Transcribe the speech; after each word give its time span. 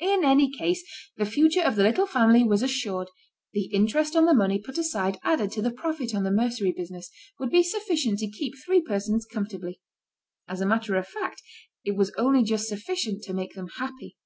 In 0.00 0.24
any 0.24 0.50
case, 0.50 0.82
the 1.18 1.26
future 1.26 1.60
of 1.60 1.76
the 1.76 1.82
little 1.82 2.06
family 2.06 2.42
was 2.42 2.62
assured; 2.62 3.10
the 3.52 3.66
interest 3.66 4.16
on 4.16 4.24
the 4.24 4.32
money 4.32 4.58
put 4.58 4.78
aside 4.78 5.18
added 5.22 5.52
to 5.52 5.60
the 5.60 5.70
profit 5.70 6.14
on 6.14 6.22
the 6.24 6.30
mercery 6.30 6.72
business, 6.74 7.10
would 7.38 7.50
be 7.50 7.62
sufficient 7.62 8.20
to 8.20 8.30
keep 8.30 8.54
three 8.56 8.80
persons 8.80 9.26
comfortably. 9.30 9.82
As 10.48 10.62
a 10.62 10.66
matter 10.66 10.96
of 10.96 11.06
fact 11.06 11.42
it 11.84 11.96
was 11.96 12.12
only 12.16 12.42
just 12.42 12.66
sufficient 12.66 13.24
to 13.24 13.34
make 13.34 13.52
them 13.52 13.68
happy. 13.76 14.16